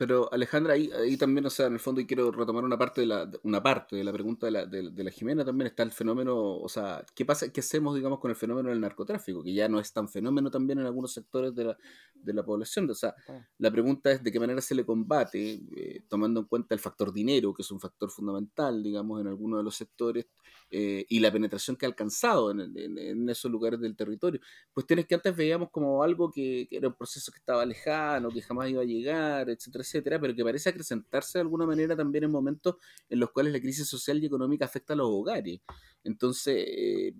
[0.00, 3.02] Pero Alejandra, ahí, ahí también, o sea, en el fondo y quiero retomar una parte
[3.02, 5.92] de la, una parte de la pregunta de la, de, la Jimena, también está el
[5.92, 9.42] fenómeno, o sea, ¿qué pasa, qué hacemos, digamos, con el fenómeno del narcotráfico?
[9.42, 11.76] Que ya no es tan fenómeno también en algunos sectores de la,
[12.14, 12.88] de la población.
[12.88, 13.14] O sea,
[13.58, 17.12] la pregunta es de qué manera se le combate, eh, tomando en cuenta el factor
[17.12, 20.28] dinero, que es un factor fundamental, digamos, en algunos de los sectores,
[20.72, 24.40] eh, y la penetración que ha alcanzado en, esos lugares del territorio.
[24.72, 28.70] Cuestiones que antes veíamos como algo que, era un proceso que estaba lejano, que jamás
[28.70, 32.76] iba a llegar, etcétera, etcétera, pero que parece acrecentarse de alguna manera también en momentos
[33.08, 35.60] en los cuales la crisis social y económica afecta a los hogares.
[36.04, 37.14] Entonces, eh,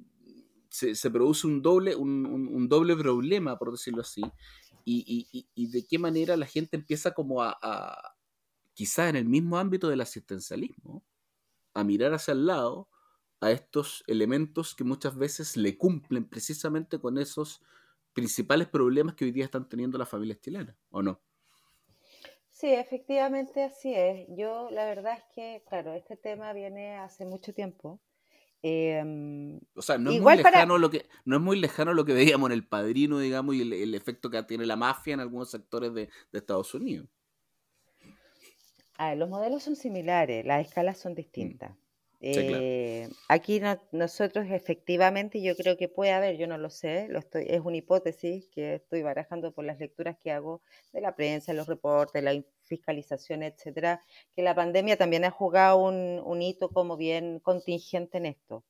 [0.68, 4.22] se, produce un doble, un, doble problema, por decirlo así,
[4.84, 7.56] y, de qué manera la gente empieza como a
[8.74, 11.04] quizás en el mismo ámbito del asistencialismo,
[11.74, 12.88] a mirar hacia el lado
[13.40, 17.62] a estos elementos que muchas veces le cumplen precisamente con esos
[18.12, 21.20] principales problemas que hoy día están teniendo las familias chilenas, ¿o no?
[22.50, 24.26] Sí, efectivamente así es.
[24.36, 28.00] Yo la verdad es que, claro, este tema viene hace mucho tiempo.
[28.62, 32.12] Em, o sea, no es, muy lejano lo que, no es muy lejano lo que
[32.12, 35.94] veíamos en El Padrino, digamos, y el, efecto que tiene la mafia en algunos sectores
[35.94, 37.08] de, Estados Unidos.
[39.16, 41.16] Los modelos son similares, las escalas son mm.
[42.22, 47.46] Eh, aquí nosotros efectivamente yo creo que puede haber, yo no lo sé, lo estoy,
[47.48, 50.60] es una hipótesis que estoy barajando por las lecturas que hago
[50.92, 54.02] de la prensa, los reportes, la fiscalización, etcétera,
[54.34, 58.64] que la pandemia también ha jugado un, hito como bien contingente en esto.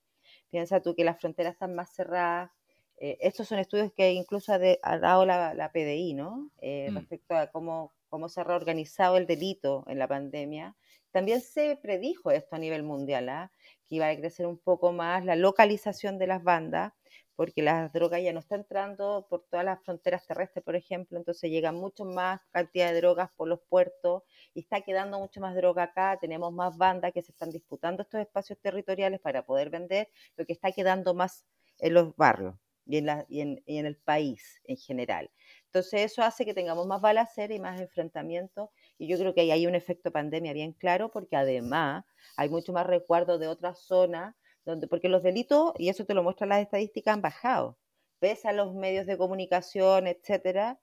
[0.50, 2.50] Piensa tú que las fronteras están más cerradas.
[2.98, 6.50] Eh, estos son estudios que incluso ha, dado la, PDI, ¿no?
[6.60, 6.96] Eh, mm.
[6.96, 10.76] Respecto a cómo, cómo se ha reorganizado el delito en la pandemia
[11.12, 13.52] también se predijo esto a nivel mundial, ¿ah?
[13.88, 16.92] que iba a crecer un poco más la localización de las bandas,
[17.40, 21.50] porque las drogas ya no están entrando por todas las fronteras terrestres, por ejemplo, entonces
[21.50, 25.84] llega mucho más cantidad de drogas por los puertos y está quedando mucho más droga
[25.84, 30.44] acá, tenemos más bandas que se están disputando estos espacios territoriales para poder vender, lo
[30.44, 31.46] que está quedando más
[31.78, 35.30] en los barrios y en, y en, el país en general.
[35.66, 38.68] Entonces eso hace que tengamos más balaceras y más enfrentamientos
[39.00, 42.04] y yo creo que ahí hay un efecto pandemia bien claro porque además
[42.36, 44.34] hay mucho más recuerdo de otras zonas
[44.66, 47.78] donde, porque los delitos, y eso te lo muestran las estadísticas, han bajado.
[48.18, 50.78] Pese a los medios de comunicación, etcétera,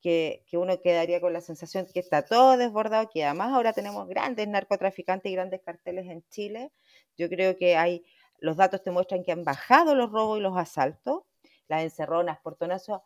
[0.00, 4.06] que, que, uno quedaría con la sensación que está todo desbordado, que además ahora tenemos
[4.06, 6.70] grandes narcotraficantes y grandes carteles en Chile.
[7.18, 8.04] Yo creo que hay,
[8.38, 11.24] los datos te muestran que han bajado los robos y los asaltos,
[11.66, 13.00] las encerronas, portonazos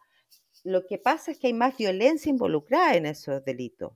[0.65, 3.93] lo que pasa es que hay más violencia involucrada en esos delitos.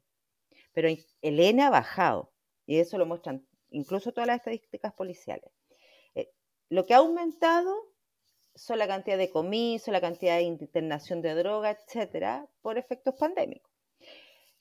[0.75, 0.89] Pero
[1.23, 2.33] Elena ha bajado,
[2.67, 5.51] y eso lo muestran incluso todas las estadísticas policiales.
[6.15, 6.31] Eh,
[6.69, 7.75] lo que ha aumentado
[8.55, 13.73] son la cantidad de comisos, la cantidad de internación de droga, etcétera, por efectos pandémicos.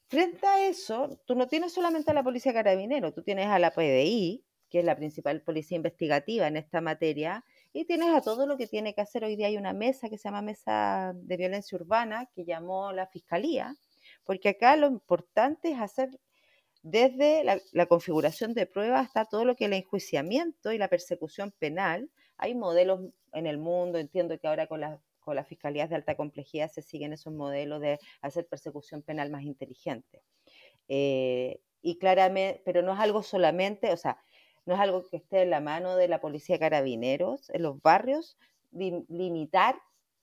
[0.07, 3.71] Frente a eso, tú no tienes solamente a la policía carabinero, tú tienes a la
[3.71, 8.57] PDI, que es la principal policía investigativa en esta materia, y tienes a todo lo
[8.57, 9.23] que tiene que hacer.
[9.23, 13.07] Hoy día hay una mesa que se llama Mesa de Violencia Urbana, que llamó la
[13.07, 13.75] Fiscalía,
[14.25, 16.09] porque acá lo importante es hacer
[16.83, 21.51] desde la, configuración de pruebas hasta todo lo que es el enjuiciamiento y la persecución
[21.51, 22.09] penal.
[22.37, 24.81] Hay modelos en el mundo, entiendo que ahora con,
[25.21, 29.43] con las fiscalías de alta complejidad se siguen esos modelos de hacer persecución penal más
[29.43, 30.21] inteligente.
[30.89, 34.17] Eh, y claramente, pero no es algo solamente, o sea,
[34.65, 38.37] no es algo que esté en la mano de la policía carabineros en los barrios,
[38.71, 39.75] limitar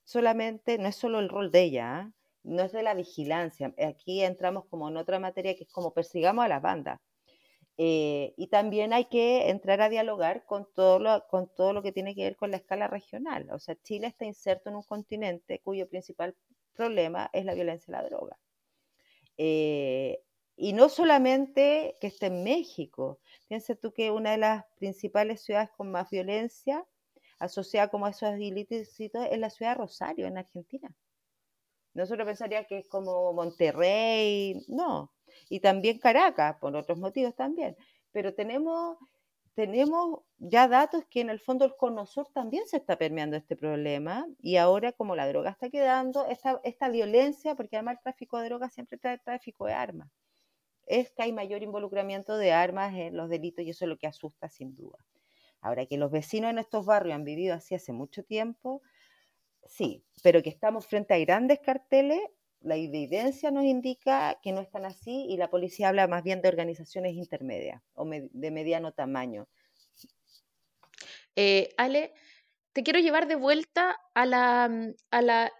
[0.03, 2.11] solamente, no es solo el rol de ella, ¿ah?
[2.43, 3.73] No es de la vigilancia.
[3.77, 6.99] Aquí entramos como en otra materia que es como persigamos a las bandas.
[7.77, 11.91] Eh, y también hay que entrar a dialogar con todo, lo, con todo lo que
[11.91, 13.49] tiene que ver con la escala regional.
[13.51, 16.35] O sea, Chile está inserto en un continente cuyo principal
[16.73, 18.37] problema es la violencia y la droga.
[19.37, 20.21] Eh,
[20.55, 23.19] y no solamente que esté en México.
[23.47, 26.85] Piensa tú que una de las principales ciudades con más violencia
[27.39, 30.93] asociada como a esos ilícitos es la ciudad de Rosario, en Argentina.
[31.93, 35.11] Nosotros pensaríamos que es como Monterrey, no.
[35.49, 37.75] Y también Caracas, por otros motivos también.
[38.11, 38.97] Pero tenemos,
[39.55, 44.27] tenemos ya datos que en el fondo el Cono también se está permeando este problema.
[44.39, 48.45] Y ahora, como la droga está quedando, esta, esta violencia, porque además el tráfico de
[48.45, 50.09] drogas siempre trae tráfico de armas
[50.91, 54.07] es que hay mayor involucramiento de armas en los delitos y eso es lo que
[54.07, 54.97] asusta sin duda.
[55.61, 58.81] Ahora que los vecinos en estos barrios han vivido así hace mucho tiempo,
[59.65, 62.19] sí, pero que estamos frente a grandes carteles,
[62.61, 66.49] la evidencia nos indica que no están así y la policía habla más bien de
[66.49, 69.47] organizaciones intermedias o de mediano tamaño.
[71.35, 72.13] Eh, Ale,
[72.73, 74.69] te quiero llevar de vuelta a la,
[75.09, 75.51] a la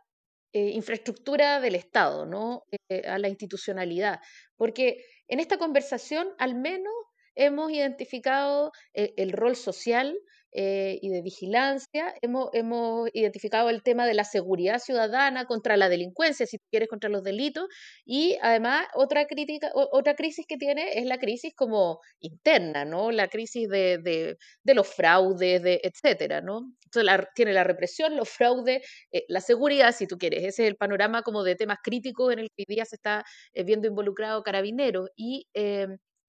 [0.54, 2.66] infraestructura del Estado, ¿no?
[3.08, 4.20] a la institucionalidad.
[4.56, 6.94] Porque en esta conversación, al menos,
[7.36, 10.20] hemos identificado el rol social
[10.54, 12.14] eh, y de vigilancia.
[12.22, 17.10] Hemos, hemos, identificado el tema de la seguridad ciudadana contra la delincuencia, si quieres, contra
[17.10, 17.68] los delitos.
[18.06, 23.12] Y además, otra, crítica, otra crisis que tiene es la crisis como interna, ¿no?
[23.12, 26.72] La crisis de, de, de los fraudes, de, etcétera, ¿no?
[26.86, 30.40] Entonces, tiene la represión, los fraudes, eh, la seguridad, si tú quieres.
[30.40, 33.24] Ese es el panorama como de temas críticos en el que hoy día se está
[33.54, 35.10] eh, viendo involucrado carabineros.
[35.16, 35.48] Y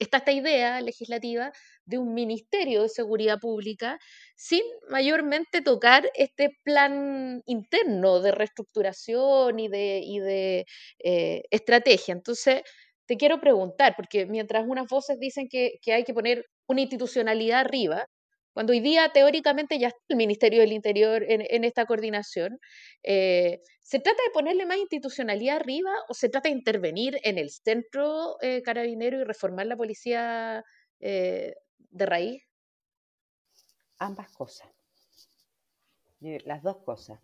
[0.03, 1.53] está esta idea legislativa
[1.85, 3.99] de un Ministerio de Seguridad Pública
[4.37, 10.67] sin mayormente tocar este plan interno de reestructuración y de, de
[11.05, 12.13] eh, estrategia.
[12.13, 12.63] Entonces,
[13.07, 17.61] te quiero preguntar, porque mientras unas voces dicen que, que hay que poner una institucionalidad
[17.61, 18.07] arriba,
[18.53, 22.59] cuando hoy día teóricamente ya está el Ministerio del Interior en, esta coordinación,
[23.03, 27.51] eh, ¿se trata de ponerle más institucionalidad arriba o se trata de intervenir en el
[27.51, 30.65] centro eh, carabinero y reformar la policía
[31.01, 32.43] eh, de raíz?
[33.99, 34.69] Ambas cosas.
[36.21, 37.21] Las dos cosas.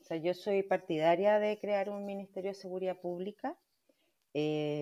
[0.00, 3.56] O sea, yo soy partidaria de crear un Ministerio de Seguridad Pública,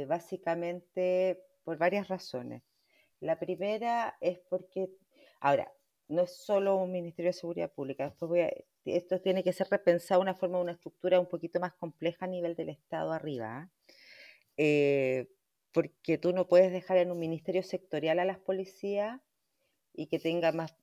[0.09, 2.63] básicamente por varias razones.
[3.21, 4.89] La primera es porque,
[5.39, 5.73] ahora,
[6.13, 8.15] no es solo un Ministerio de Seguridad Pública.
[8.85, 12.29] esto tiene que ser repensado de una forma, una estructura un poquito más compleja a
[12.29, 13.71] nivel del Estado arriba.
[14.57, 15.29] Eh,
[15.73, 19.21] porque tú no puedes dejar en un ministerio sectorial a las policías
[19.95, 20.77] y que tenga más,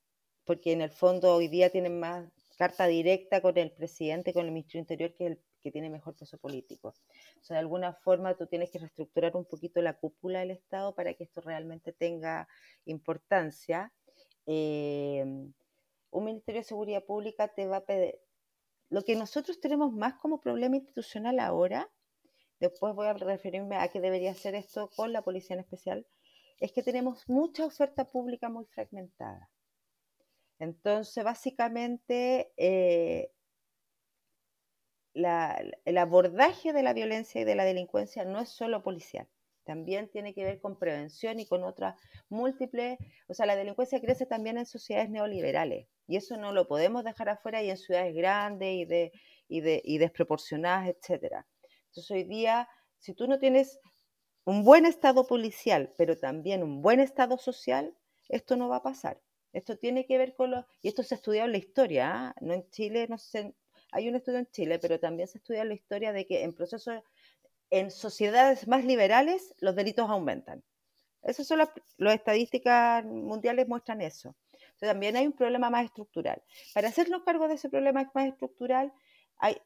[0.46, 2.28] porque en el fondo hoy día tienen más
[2.58, 6.38] carta directa con el presidente, con el ministro Interior, que el que tiene mejor peso
[6.38, 6.90] político.
[6.90, 11.14] O de alguna forma tú tienes que reestructurar un poquito la cúpula del Estado para
[11.14, 12.48] que esto realmente tenga
[12.86, 13.92] importancia
[14.52, 15.54] Em,
[16.10, 18.20] un Ministerio de Seguridad Pública te va a pedir...
[18.90, 21.88] Lo que nosotros tenemos más como problema institucional ahora,
[22.60, 26.08] después voy a referirme a qué debería ser esto con la Policía en especial,
[26.60, 29.52] es que tenemos mucha oferta pública muy fragmentada.
[30.58, 33.32] Entonces, básicamente, eh,
[35.14, 39.28] el abordaje de la violencia y de la delincuencia no es solo policial
[39.70, 41.94] también tiene que ver con prevención y con otras
[42.28, 42.98] múltiples,
[43.28, 47.30] o sea, la delincuencia crece también en sociedades neoliberales y eso no lo podemos dejar
[47.30, 49.12] afuera y en ciudades grandes y, de,
[49.48, 51.46] y, de, y desproporcionadas, etcétera.
[51.90, 52.68] Entonces hoy día,
[52.98, 53.80] si tú no tienes
[54.44, 57.96] un buen estado policial, pero también un buen estado social,
[58.28, 59.22] esto no va a pasar.
[59.54, 62.36] Esto tiene que ver con los, y esto se ha estudiado en la historia, ¿ah?
[62.42, 63.54] no en Chile, no sé,
[63.92, 66.56] hay un estudio en Chile, pero también se estudia en la historia de que en
[66.56, 67.04] procesos
[67.70, 70.64] en sociedades más liberales los delitos aumentan.
[71.22, 74.36] Esas son las, estadísticas mundiales muestran eso.
[74.80, 76.42] también hay un problema más estructural.
[76.74, 78.94] Para hacernos cargo de ese problema más estructural,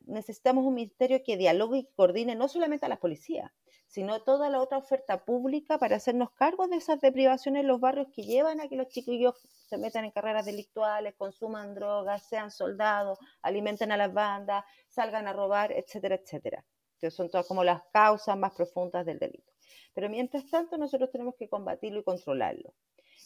[0.05, 3.51] necesitamos un ministerio que dialogue y coordine no solamente a las policías,
[3.87, 8.07] sino toda la otra oferta pública para hacernos cargo de esas deprivaciones en los barrios
[8.13, 9.35] que llevan a que los chiquillos
[9.67, 15.33] se metan en carreras delictuales, consuman drogas, sean soldados, alimenten a las bandas, salgan a
[15.33, 16.63] robar, etcétera, etcétera
[17.11, 19.51] son todas como las causas más profundas del delito.
[19.93, 22.73] Pero mientras tanto, nosotros tenemos que combatirlo y controlarlo.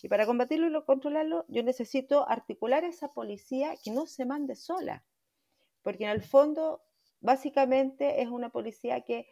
[0.01, 5.03] Y para combatirlo y controlarlo, yo necesito articular esa policía que no se mande sola.
[5.81, 6.83] Porque en el fondo,
[7.19, 9.27] básicamente, es una policía que,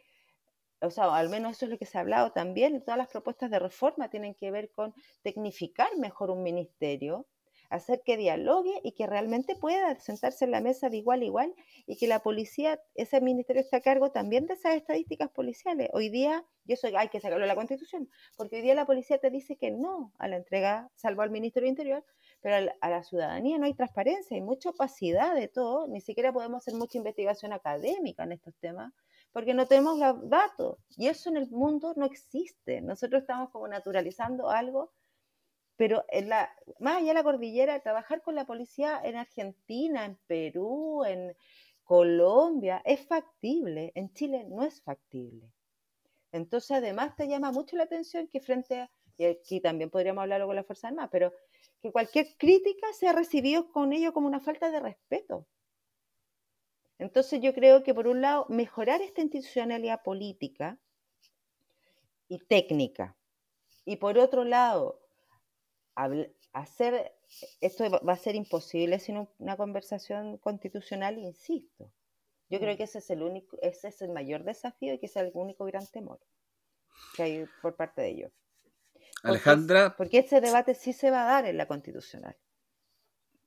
[0.80, 3.50] o sea, al menos eso es lo que se ha hablado también, todas las propuestas
[3.50, 7.26] de reforma tienen que ver con tecnificar mejor un ministerio,
[7.70, 11.54] hacer que dialogue y que realmente pueda sentarse en la mesa de igual a igual
[11.86, 15.88] y que la policía, ese ministerio está a cargo también de esas estadísticas policiales.
[15.92, 19.18] Hoy día, y eso hay que sacarlo de la Constitución, porque hoy día la policía
[19.18, 22.04] te dice que no a la entrega, salvo al Ministerio Interior,
[22.40, 26.58] pero a la, ciudadanía no hay transparencia, hay mucha opacidad de todo, ni siquiera podemos
[26.58, 28.92] hacer mucha investigación académica en estos temas,
[29.32, 32.80] porque no tenemos los datos, y eso en el mundo no existe.
[32.80, 34.92] Nosotros estamos como naturalizando algo
[35.76, 36.50] pero en la,
[36.80, 41.36] más allá de la cordillera, trabajar con la policía en Argentina, en Perú, en
[41.84, 43.92] Colombia, es factible.
[43.94, 45.52] En Chile no es factible.
[46.32, 50.46] Entonces, además, te llama mucho la atención que frente a, y aquí también podríamos hablarlo
[50.46, 51.32] con la Fuerza Armada, pero
[51.80, 55.46] que cualquier crítica sea recibido con ello como una falta de respeto.
[56.98, 60.78] Entonces, yo creo que, por un lado, mejorar esta institucionalidad política
[62.28, 63.16] y técnica.
[63.84, 65.05] Y por otro lado,
[66.52, 67.12] hacer,
[67.60, 71.90] esto va a ser imposible sin una conversación constitucional, insisto.
[72.48, 72.76] Yo creo mm.
[72.76, 75.64] que ese es el único, ese es el mayor desafío y que es el único
[75.64, 76.20] gran temor
[77.14, 78.32] que hay por parte de ellos.
[79.22, 79.96] Alejandra.
[79.96, 82.36] Porque ese debate sí se va a dar en la constitucional.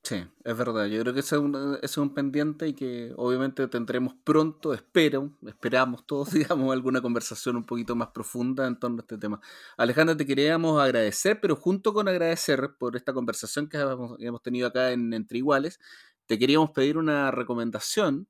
[0.03, 0.87] Sí, es verdad.
[0.87, 5.31] Yo creo que ese es, un, es un pendiente y que obviamente tendremos pronto, espero,
[5.45, 9.39] esperamos todos, digamos, alguna conversación un poquito más profunda en torno a este tema.
[9.77, 14.91] Alejandra, te queríamos agradecer, pero junto con agradecer por esta conversación que hemos, tenido acá
[14.91, 15.79] en Entre Iguales,
[16.25, 18.27] te queríamos pedir una recomendación.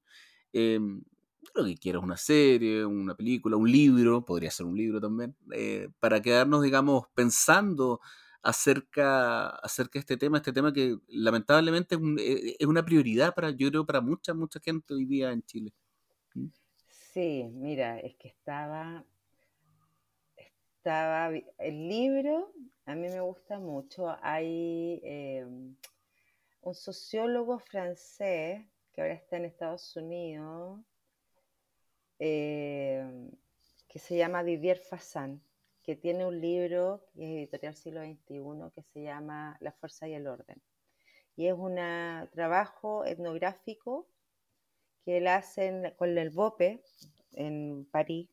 [0.54, 0.80] Eh,
[1.56, 5.90] lo que quieras, una serie, una película, un libro, podría ser un libro también, eh,
[6.00, 8.02] para quedarnos, digamos, pensando
[8.42, 13.70] acerca, acerca de este tema, este tema que lamentablemente es, es, una prioridad para, yo
[13.70, 15.74] creo, para mucha, mucha gente hoy día en Chile.
[16.34, 16.48] ¿Mm?
[16.88, 19.04] Sí, mira, es que estaba,
[20.38, 22.54] estaba, el libro
[22.90, 29.96] a mí me gusta mucho, hay eh, un sociólogo francés que ahora está en Estados
[29.96, 30.80] Unidos,
[32.18, 33.30] eh,
[33.88, 35.40] que se llama Didier Fassan
[35.90, 40.14] que tiene un libro, que es editorial siglo XXI, que se llama La Fuerza y
[40.14, 40.62] el Orden.
[41.36, 41.78] Y es un
[42.32, 44.08] trabajo etnográfico
[45.04, 46.84] que él hace con el BOPE
[47.32, 48.30] en París,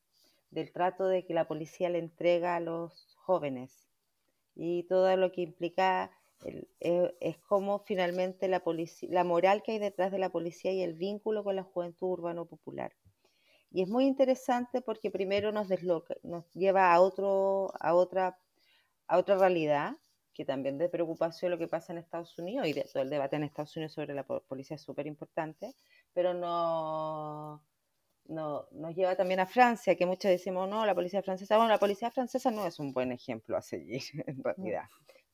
[0.51, 3.89] del trato de que la policía le entrega a los jóvenes
[4.55, 6.11] y todo lo que implica
[6.79, 8.63] es, como finalmente la,
[9.09, 12.45] la moral que hay detrás de la policía y el vínculo con la juventud urbano
[12.45, 12.93] popular.
[13.77, 18.39] Y es muy interesante porque primero nos desloca, nos lleva a, otro, a, otra,
[19.07, 19.99] a otra realidad,
[20.33, 23.43] que también de preocupación lo que pasa en Estados Unidos, y todo el debate en
[23.43, 25.75] Estados Unidos sobre la policía es súper importante,
[26.15, 27.63] pero no,
[28.29, 31.79] no, nos lleva también a Francia, que muchos decimos, no, la policía francesa, bueno, la
[31.79, 34.85] policía francesa no es un buen ejemplo a seguir, en realidad,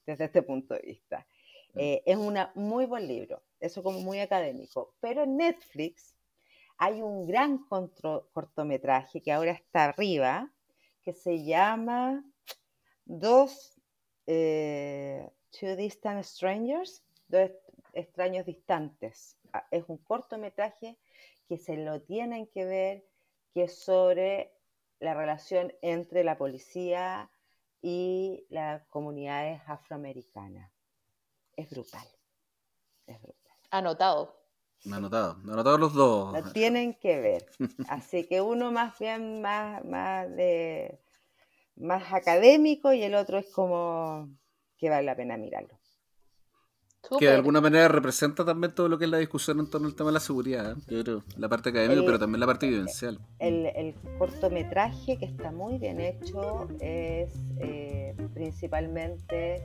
[0.05, 1.25] desde este punto de vista.
[1.77, 6.17] Eh, es un muy buen libro, eso como muy académico, pero en Netflix
[6.83, 10.53] hay un gran cortometraje que ahora está arriba,
[11.05, 12.25] que se llama
[13.05, 13.81] Dos
[14.27, 17.53] eh, Two Distant Strangers, Dos
[17.93, 19.39] extraños distantes.
[19.53, 20.99] Ah, es un cortometraje
[21.49, 23.07] que se lo tienen que ver,
[23.55, 24.53] que es sobre
[24.99, 27.31] la relación entre la policía
[27.81, 30.73] y las comunidades afroamericanas.
[31.55, 32.09] Es brutal.
[33.07, 33.57] Es brutal.
[33.71, 34.42] Anotado.
[34.85, 36.33] Me anotado, me anotado los dos.
[36.33, 37.47] Lo tienen que ver.
[37.89, 40.99] Así que uno más bien más, más, de,
[41.77, 44.29] más académico y el otro es como
[44.77, 45.79] que vale la pena mirarlo.
[47.19, 49.95] Que de alguna manera representa también todo lo que es la discusión en torno al
[49.95, 50.73] tema de la seguridad.
[50.73, 50.75] ¿eh?
[50.89, 53.19] Yo creo, la parte académica, pero también la parte vivencial.
[53.39, 59.63] El, el, cortometraje que está muy bien hecho es eh, principalmente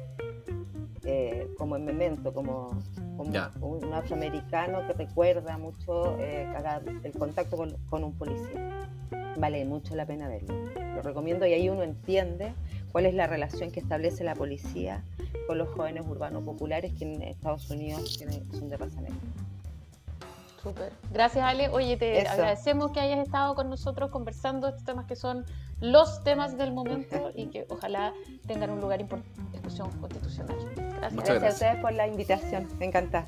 [1.04, 2.72] eh, como en Memento, como,
[3.18, 6.46] un afroamericano que recuerda mucho eh,
[7.04, 7.58] el contacto
[7.90, 8.90] con, un policía.
[9.38, 10.54] Vale mucho la pena verlo.
[10.96, 12.54] Lo recomiendo y ahí uno entiende
[12.98, 15.04] cuál es la relación que establece la policía
[15.46, 18.18] con los jóvenes urbanos populares que en Estados Unidos
[18.58, 19.20] son de raza negra.
[20.64, 20.92] Súper.
[21.12, 21.70] Gracias, Ale.
[21.70, 25.46] Oye, te agradecemos que hayas estado con nosotros conversando estos temas que son
[25.80, 28.14] los temas del momento y que ojalá
[28.48, 29.08] tengan un lugar en
[29.52, 30.58] discusión constitucional.
[30.76, 31.14] Gracias.
[31.14, 31.44] gracias.
[31.44, 32.68] a ustedes por la invitación.
[32.80, 33.28] Me encanta.